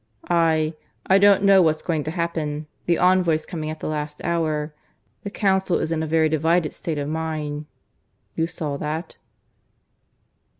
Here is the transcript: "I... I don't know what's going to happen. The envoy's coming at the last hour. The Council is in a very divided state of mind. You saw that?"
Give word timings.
"I... 0.31 0.73
I 1.05 1.19
don't 1.19 1.43
know 1.43 1.61
what's 1.61 1.83
going 1.83 2.03
to 2.05 2.09
happen. 2.09 2.65
The 2.87 2.97
envoy's 2.97 3.45
coming 3.45 3.69
at 3.69 3.81
the 3.81 3.87
last 3.87 4.19
hour. 4.23 4.73
The 5.21 5.29
Council 5.29 5.77
is 5.77 5.91
in 5.91 6.01
a 6.01 6.07
very 6.07 6.27
divided 6.27 6.73
state 6.73 6.97
of 6.97 7.07
mind. 7.07 7.67
You 8.33 8.47
saw 8.47 8.77
that?" 8.77 9.17